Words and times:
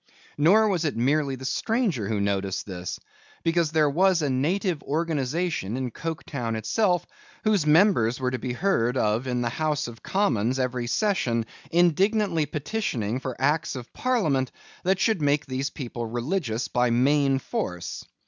Nor 0.35 0.67
was 0.67 0.83
it 0.83 0.97
merely 0.97 1.35
the 1.35 1.45
stranger 1.45 2.07
who 2.07 2.19
noticed 2.19 2.65
this, 2.65 2.99
because 3.43 3.69
there 3.71 3.87
was 3.87 4.23
a 4.23 4.31
native 4.31 4.81
organization 4.81 5.77
in 5.77 5.91
Coketown 5.91 6.55
itself, 6.55 7.05
whose 7.43 7.67
members 7.67 8.19
were 8.19 8.31
to 8.31 8.39
be 8.39 8.53
heard 8.53 8.97
of 8.97 9.27
in 9.27 9.43
the 9.43 9.49
House 9.49 9.87
of 9.87 10.01
Commons 10.01 10.57
every 10.57 10.87
session, 10.87 11.45
indignantly 11.69 12.47
petitioning 12.47 13.19
for 13.19 13.35
acts 13.39 13.75
of 13.75 13.93
parliament 13.93 14.51
that 14.83 14.99
should 14.99 15.21
make 15.21 15.45
these 15.45 15.69
people 15.69 16.07
religious 16.07 16.67
by 16.67 16.89
main 16.89 17.37
force. 17.37 18.03